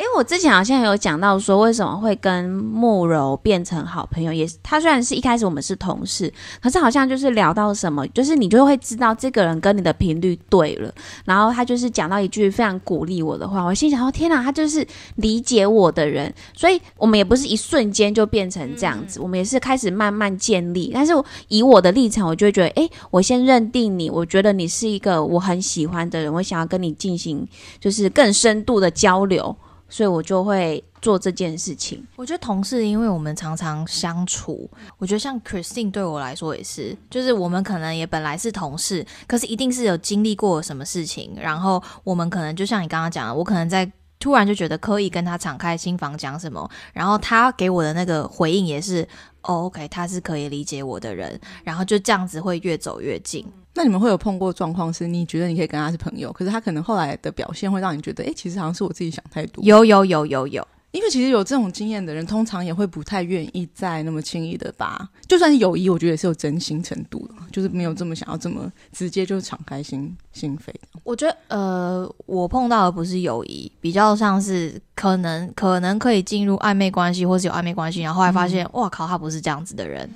[0.00, 6.32] 诶，我之前好像有讲到说，为什么会跟慕柔变成好朋友，也是他虽然是一开始我们是同事，
[6.62, 10.90] 可是好像就是聊到什么，就是你就会知道这个人跟你的频率对了，
[11.26, 14.86] 然后他就是讲到一句非常鼓励我的话，我心想说天哪，他就是
[15.16, 21.12] 理解我的人，所以我们也不是一瞬间就变成这样子，我们也是开始慢慢建立，但是
[21.48, 27.46] 以我的立场，我就会觉得，诶，我先认定你，我觉得你是一个我很喜欢的人，我想要跟你进行
[27.78, 29.54] 就是更深度的交流。
[29.90, 32.02] 所以我就会做这件事情。
[32.16, 49.02] 我觉得同事，因为我们常常相处，我觉得像 Christine 对我来说也是，就是我们可能也本来是同事，可是一定是有经历过什么事情，然后我们可能就像你刚刚讲的，我可能在突然就觉得可以跟他敞开心房讲什么，然后他给我的那个回应也是，
[49.42, 53.44] 哦，OK，他是可以理解我的人，然后就这样子会越走越近。
[53.72, 59.64] 那你们会有碰过状况是，你觉得你可以跟他是朋友，可是他可能后来的表现会让你觉得，哎、其实好像是我自己想太多。
[59.64, 70.72] 有有有有有，因为其实有这种经验的人，通常也会不太愿意再那么轻易的把，就算是友谊，我觉得也是有真心程度的，就是没有这么想要这么直接就敞开心心扉。
[71.04, 80.10] 我觉得呃，我碰到的不是友谊，比较像是可能可能可以进入暧昧关系，或是有暧昧关系，然后后来发现，哇靠，他不是这样子的人。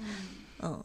[0.60, 0.82] 嗯，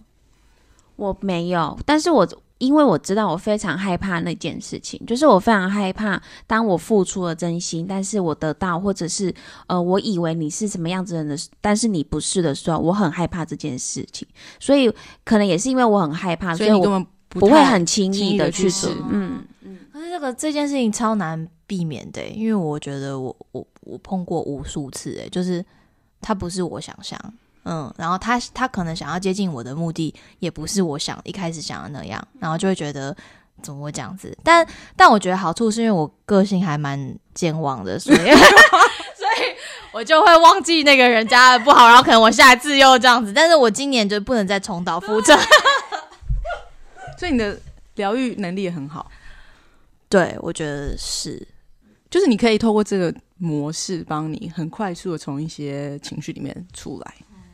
[0.97, 2.28] 我没有，但是我
[2.60, 9.34] 因为我知道我非常害怕那件事情，就是我非常害怕，当我付出了真心，但是我得到，或者是
[9.67, 14.28] 呃，我以为你是什么样子的人的，但是你不是的时候，我很害怕这件事情，
[14.60, 14.93] 所以
[15.24, 19.78] 可能也是因为我很害怕，所以我不不会很轻易的去做嗯，嗯。
[19.93, 25.63] 可是这个这件事情超难避免的欸，因为我觉得我我我碰过无数次，哎，就是
[26.19, 27.17] 他不是我想象，
[27.65, 33.15] 嗯，然后他他可能想要接近我的目的，也不是我想一开始想的那样，然后就会觉得
[33.62, 34.36] 怎么会这样子？
[34.43, 39.56] 但但我觉得好处是因为我个性还蛮健忘的，所以 所以
[39.91, 45.38] 我就会忘记那个人家的不好，然后可能我下一次又这样子，但是我今年就不能再重蹈覆辙。
[47.17, 47.60] 所以你的
[47.95, 49.12] 疗愈能力也很好，
[50.08, 51.45] 对，我觉得是。
[52.10, 57.13] 就是你可以透过这个模式，帮你很快速的从一些情绪里面出来。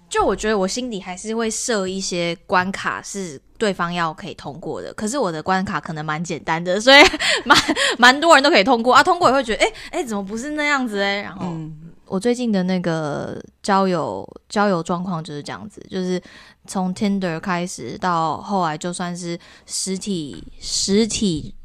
[0.10, 4.94] 就我觉得我心里还是会设一些关卡，是对方要可以通过的。
[4.94, 7.02] 可是我的关卡可能蛮简单的，所以
[7.44, 7.58] 蛮
[7.98, 9.04] 蛮多人都可以通过啊。
[9.04, 11.22] 通过也会觉得，哎、哎、 怎么不是那样子哎？
[11.22, 16.22] 然后、嗯，我最近的那个交友交友状况就是这样子，就是
[16.68, 21.56] 从 Tinder 开始到后来，就算是实体实体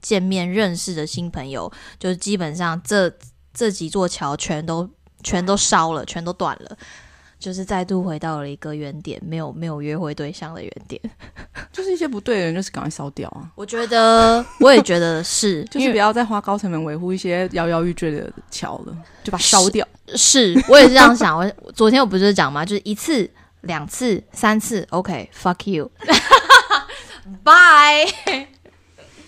[0.00, 3.12] 见面认识的新朋友，就是基本上这
[3.52, 4.88] 这几座桥全都
[5.22, 6.76] 全都烧了，全都断了。
[7.42, 11.02] 就是再度回到了一个原点，没有没有约会对象的原点。
[11.72, 13.50] 就是一些不对的人，就是赶快烧掉啊！
[13.56, 19.84] 我觉得，我也觉得是， 就是不要再花高成本维护一些摇摇欲坠的桥了，就把它烧掉。
[20.14, 21.36] 是，我也是这样想。
[21.36, 22.64] 我昨天我不是讲吗？
[22.64, 23.28] 就是一次、
[23.62, 25.96] 两次、三次，OK，fuck、 you，bye。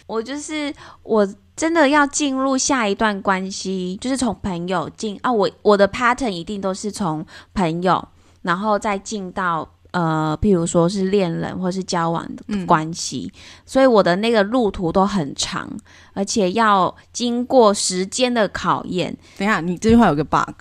[0.06, 8.06] 我就是我真的要进入下一段关系，就是从朋友进啊，我我的 pattern 一定都是从朋友，
[8.42, 13.32] 然后再进到呃，譬如说是恋人或是交往的关系，
[13.64, 15.70] 所以我的那个路途都很长，
[16.12, 19.16] 而且要经过时间的考验。
[19.38, 20.54] 等一下，你这句话有个 bug，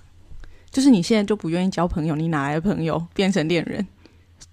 [0.69, 3.85] 就是你现在就不愿意交朋友，你哪来的朋友变成恋人？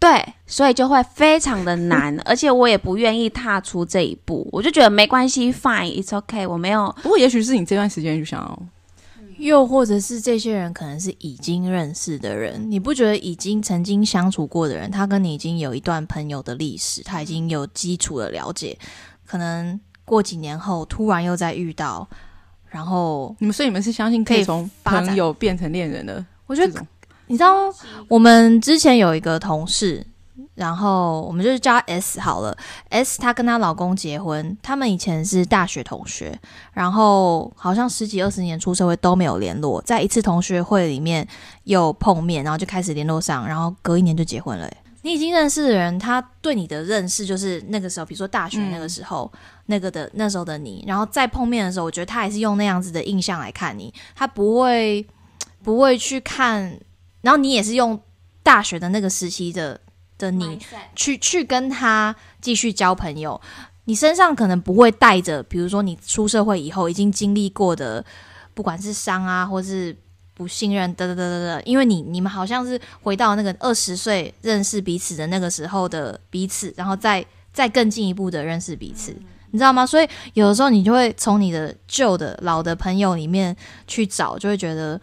[0.01, 8.63] 对，所以就会非常的难， 而且我也不愿意踏出这一步，我就觉得没关系，fine，it's okay，我没有不过也许是你这段时间就想要，
[9.37, 18.79] 又或者是这些人可能是已经认识的人，你不觉得已经曾经相处过的人，他跟你已经有一段朋友的历史，他已经有基础的了解，
[19.27, 22.09] 可能过几年后突然又再遇到，
[22.69, 26.87] 然后你们所以你们是相信可以从朋友变成恋人的我觉得？
[27.31, 27.73] 你知道，
[28.09, 30.05] 我们之前有一个同事，
[30.57, 32.57] 然后我们就是叫 S 好了。
[32.89, 36.37] S 她跟她老公结婚，他们以前是大学同学，
[36.73, 41.25] 然后好像十几二十年出社会都没有联络，在一次同学会里面
[41.63, 44.69] 又碰面，然后就开始联络上，然后隔一年就结婚了。
[45.03, 49.31] 你已经认识的人，他对你的认识就是那个时候，比如说大学那个时候，
[49.67, 55.07] 那个的那时候的你，然后再碰面的时候，我觉得他还是用那样子的印象来看你，他不会
[55.63, 56.77] 不会去看，
[57.23, 58.01] 然后你也是用
[58.43, 59.81] 大学的那个时期的
[60.19, 60.59] 的你
[60.95, 63.41] 去去跟他继续交朋友，
[63.85, 68.05] 你身上可能不会带着，比如说你出社会以后已经经历过的，
[68.55, 69.97] 不管是伤啊，或是
[70.35, 79.15] 不信任，得得得得得，因为你你们好像是回到那个二十岁认识彼此的那个时候的彼此，然后再再更进一步的认识彼此。
[79.53, 79.85] 你知道吗？
[79.85, 83.57] 所以有的时候你就会从你的旧的老的朋友里面
[83.89, 85.01] 去找，就会觉得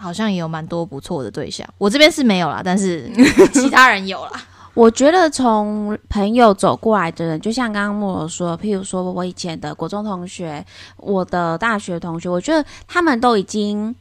[0.00, 1.68] 好像也有蛮多不错的对象。
[1.76, 3.10] 我这边是没有啦，但是
[3.52, 4.32] 其他人有啦。
[4.72, 10.64] 我觉得从朋友走过来的人，就像刚刚莫罗说，譬如说我以前的国中同学，
[10.96, 13.94] 我的大学同学，我觉得他们都已经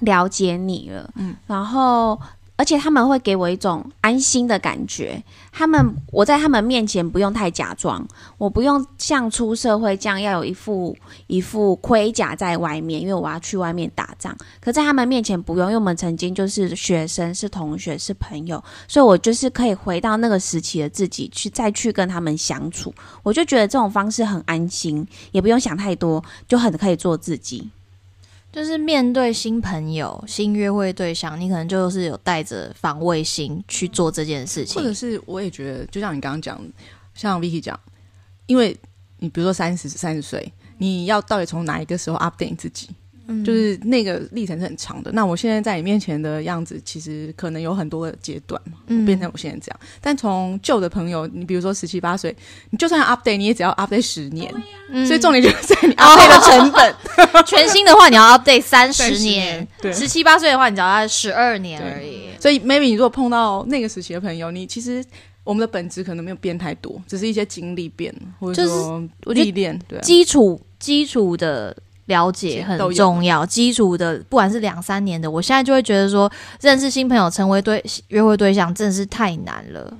[0.00, 2.20] 了解你了，嗯，然后
[2.56, 5.22] 而且他们会给我一种安心的感觉。
[5.50, 8.06] 他们我在他们面前不用太假装，
[8.38, 14.36] 我不用像出社会这样要有一副一副盔甲在外面，因为我要去外面打仗。
[14.60, 22.94] 可在他们面前不用，因为我们曾经就是学生、是同学、是朋友，所以我就是可以回到那个时期的自己去再去跟他们相处。
[23.22, 27.70] 我就觉得这种方式很安心，也不用想太多，就很可以做自己。
[28.54, 36.64] 就是面对新朋友、新约会对象，你可能就是有带着防卫心去做这件事情，或者是我也觉得，就像你刚刚讲，
[37.14, 37.78] 像 Vicky 讲，
[38.46, 38.78] 因为
[39.18, 42.90] 你比如说三十三十岁，你要到底从哪一个时候 update 你自己？
[43.26, 45.10] 嗯就是那个历程是很长的。
[45.12, 49.80] 那我现在在你面前的样子，其实可能有很多个阶段嘛，嗯变成我现在这样。
[50.00, 52.34] 但从旧的朋友，你比如说十七八岁，
[52.70, 54.52] 你就算要 update，你也只要 update 十年。
[54.90, 56.94] 嗯所以重点就是在你 update 的成本。
[57.44, 62.28] 全新的话，你要 update 三十年十七八岁的话，你只要十二年而已。
[62.40, 65.04] 所以 maybe 你如果碰到那个时期的朋友，你其实
[65.42, 69.78] 我们的本质可能没有变太多，只是一些经历变了，或者就是说历练。
[69.88, 79.96] 对啊、基础基础的了解很重要，基础的不管是两三年的，我现在就会觉得说，认识新朋友成为对约会对象真的是太难了。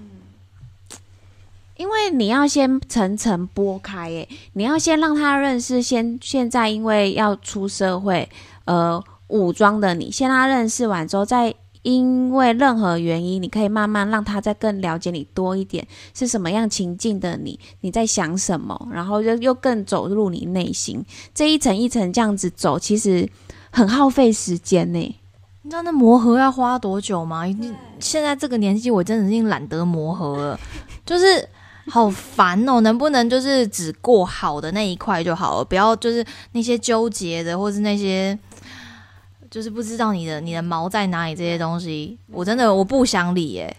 [1.76, 8.28] 因为你要先层层剥开，诶，你要先让他认识先现在因为要出社会，
[8.64, 11.52] 呃，武装的你，先让他认识完之后，再
[11.84, 23.28] 因为任何原因，你可以慢慢让他再更了解你多一点，是什么样情境的你，你在想什么，然后又又更走入你内心，这一层一层这样子走，其实
[23.70, 24.98] 很耗费时间呢。
[25.62, 27.46] 你知道那磨合要花多久吗？
[27.46, 30.60] 已经现在这个年纪，我真的已经懒得磨合了，
[31.04, 31.46] 就是
[31.88, 32.80] 好烦哦。
[32.80, 38.38] 能不能就是只过好的那一块就好了，不要就是那些纠结的，或是那些
[39.54, 43.76] 就是不知道你的你的毛在哪里这些东西，我真的我不想理耶。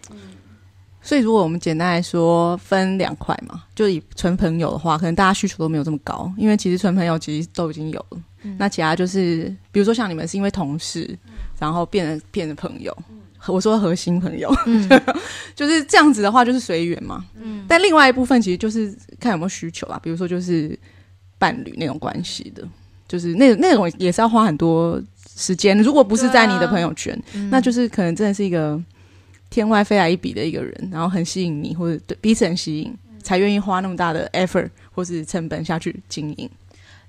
[1.01, 8.21] 所以如果我们简单来说分两块嘛，就以纯朋友的话，可能大家需求都没有这么高，因为其实纯朋友其实都已经有了。
[8.57, 11.19] 那其他就是，比如说像你们是因为同事，
[11.59, 12.97] 然后变成变成朋友。
[13.47, 14.89] 我说核心朋友，嗯
[15.53, 17.25] 就是这样子的话，就是随缘嘛。
[17.37, 20.79] 嗯，但另外一部分其实就是看有没有需求啦，比如说就是
[21.37, 22.65] 伴侣那种关系的，
[23.07, 24.99] 就是那那种也是要花很多
[25.35, 25.77] 时间。
[25.81, 27.19] 如果不是在你的朋友圈，
[27.49, 28.81] 那就是可能真的是一个
[29.49, 36.49] 天外飞来一笔的一个人，然后很吸引你，或者对彼此很吸引，才愿意花那么大的 effort 或是成本下去经营。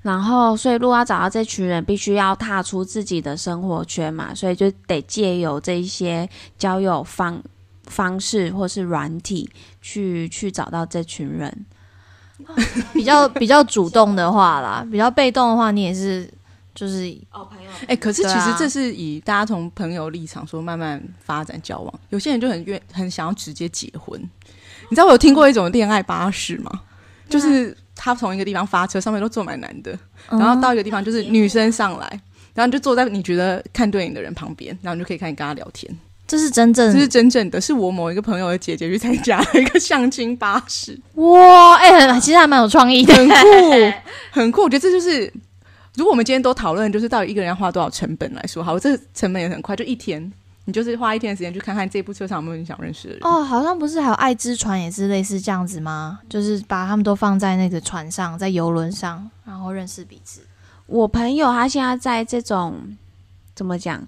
[0.02, 7.42] 然后，所以如果要找到这群人，必须要踏出自己的生活圈嘛，所以就得借由这一些交友方
[7.86, 9.50] 方式或是软体
[9.82, 11.66] 去去找到这群人。
[12.92, 16.30] 比较比较主动的话啦，比较被动的话，你也是
[16.76, 24.20] 就是哦，朋友，哎、可是其实这是以大家从朋友立场说慢慢发展交往，有些人就很愿很想要直接结婚。
[24.88, 26.70] 你知道我有听过一种恋爱巴士吗？
[27.28, 29.98] 就是他从一个地方发车，上面都坐满男的，
[30.28, 32.06] 然后到一个地方就是女生上来，
[32.54, 35.92] 然后你就坐在你觉得看对眼的人旁边，然后你就可以开始跟他聊天。
[36.28, 43.92] 这是真正这是真正的，是我某一个朋友的姐姐去参加了一个相亲巴士，哇，哎、很其实还蛮有创意的，很酷，
[44.32, 44.62] 很酷。
[44.62, 45.32] 我觉得这就是，
[45.96, 50.30] 如果我们今天都讨论，就是到底一个人要花多少成本来说，好，这个成本也很快，就一天，
[50.66, 53.20] 你就是花一天的时间去看看这部车上有没有你想认识的人。
[53.22, 56.20] 哦，好像不是还有爱之船也是类似这样子吗？
[56.28, 60.42] 就是把他们都放在那个船上，在游轮上，然后认识彼此。
[60.86, 62.74] 我朋友他现在在这种
[63.54, 64.06] 怎么讲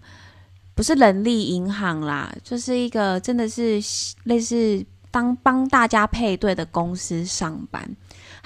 [0.74, 3.80] 不是人力银行啦，就是一个真的是
[4.24, 7.89] 类似当帮大家配对的公司上班。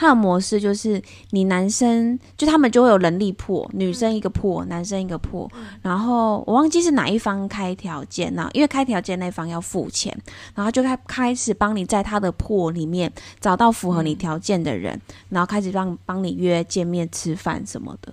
[0.02, 1.00] 它的模式就是
[1.30, 5.48] 你男生就他们就会有人力破，女生一个破，男生一个破，
[5.80, 8.50] 然后我忘记是哪一方开条件呢？
[8.52, 10.12] 因为开条件那方要付钱，
[10.56, 18.12] 然后就开开始帮你在他的破里面找到符合你条件的人，然后开始让帮你约见面吃饭什么的，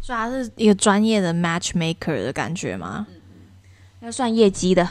[0.00, 3.06] 所以他是一个专业的 matchmaker 的感觉吗？
[4.00, 4.88] 要算业绩的。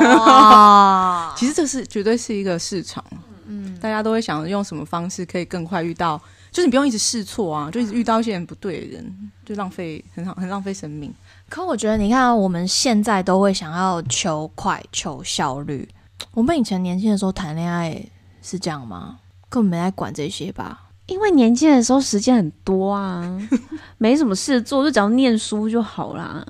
[0.00, 3.04] 哇， 其实这是绝对是一个市场，
[3.46, 6.20] 嗯，大家都会想用什么方式可以更快遇到，
[6.50, 11.12] 就是你不用一直试错啊，就一直遇到一些人不对的人，就浪费很好很浪费生命。
[11.48, 15.88] 可我觉得，你看，我们现在都会想要求快、求效率。
[16.32, 18.02] 我们以前年轻的时候谈恋爱
[18.42, 19.18] 是这样吗？
[19.48, 20.88] 根本没在管这些吧？
[21.06, 23.38] 因为年轻的时候时间很多啊，
[23.98, 26.42] 没什么事做，就只要念书就好啦。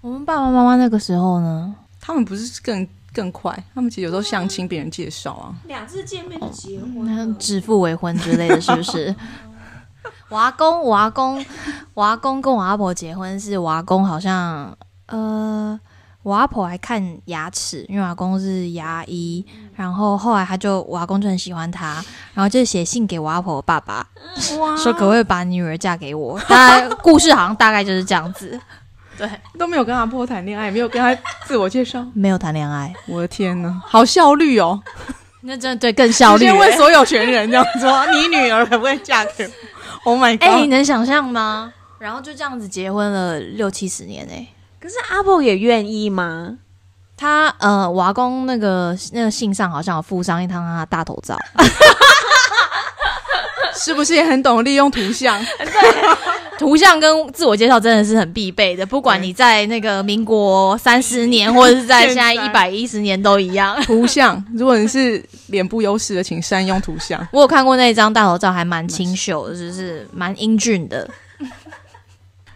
[0.00, 1.74] 我们爸爸妈妈那个时候呢？
[2.00, 9.14] 他们不是更更快，他们其实有时候相亲别人介绍啊，两次见面就结婚那指腹为婚之类的，是不是？
[10.30, 11.44] 我阿公，我阿公，
[11.92, 14.72] 我阿公跟我阿婆结婚是我阿公好像
[15.06, 15.78] 呃，
[16.22, 19.44] 我阿婆还看牙齿，因为我阿公是牙医，
[19.74, 21.94] 然后后来他就我阿公就很喜欢他，
[22.32, 24.06] 然后就写信给我阿婆爸爸，
[24.60, 26.38] 哇说可不可以把女儿嫁给我？
[26.48, 28.58] 大概故事好像大概就是这样子，
[29.20, 31.14] 对，都没有跟阿婆谈恋爱，也没有跟他
[31.44, 34.80] 自我介绍，没有谈恋爱，我的天呐，好效率哦！
[35.42, 36.76] 那真的对更效率、先问欸。
[36.78, 39.50] 所有权人这样说，你女儿会不会嫁给我
[40.04, 40.48] ？Oh my god！
[40.48, 41.70] 哎，你能想象吗？
[41.98, 44.46] 然后就这样子结婚了六七十年哎、
[44.80, 46.56] 可是阿婆也愿意吗？
[47.14, 51.36] 他呃，我阿公那个那个信上好像有附上一张他大头照，
[53.82, 55.40] 是不是也很懂利用图像？
[56.58, 63.80] 图像跟自我介绍真的是很必备的，不管你在那个民国三十年，或者是在现在一百一十年都一样。
[63.82, 67.26] 图像，如果你是脸部优势的，请善用图像。
[67.32, 71.08] 我有看过那张大头照，还蛮清秀的，就是蛮英俊的。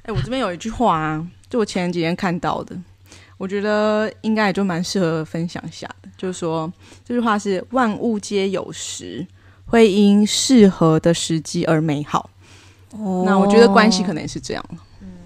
[0.03, 2.77] 哎、我这边有一句话啊，就我前几天看到的，
[3.39, 6.11] 我觉得应该也就蛮适合分享一下的。
[6.19, 6.71] 就是说，
[7.09, 9.27] 这句话是“万物皆有时，
[9.75, 12.31] 会因适合的时机而美好”
[13.25, 14.65] 那我觉得关系可能也是这样，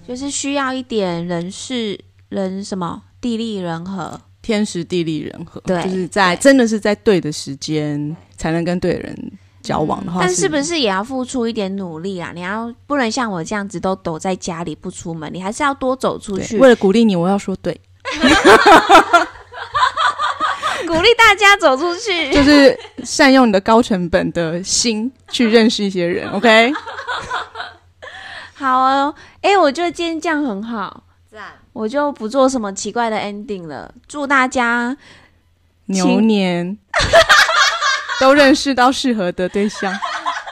[0.08, 12.32] 就是需要一点人事人什么地利人和，天时地利人和，对就是在真的是在对的时间才能跟对的人交往的话，但是不是也要付出一点努力啊？
[12.34, 17.78] 你要不能像我这样子都躲在家里不出门，你还是要多走出去，对为了鼓励你，我要说对，
[20.88, 22.32] 鼓励大家走出去。
[22.32, 26.72] 就是善用你的高成本的心去认识一些人，OK？
[28.56, 33.92] 好哦，哎、我觉得今天这样很好，赞，我就不做什么奇怪的 ending 了。
[34.08, 34.96] 祝大家
[35.86, 36.76] 牛年
[38.18, 39.92] 都认识到适合的对象。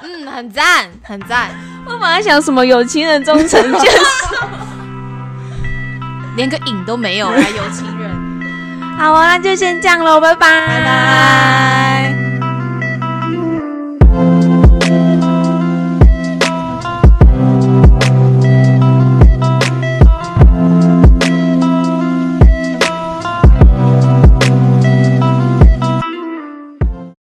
[0.02, 1.50] 嗯，很赞，很赞，
[1.86, 4.36] 我本来想什么有情人终成眷属。
[6.36, 8.25] 连个影都没有，还有情人。
[8.96, 12.25] 好啊，那就先这样喽，拜拜，拜拜。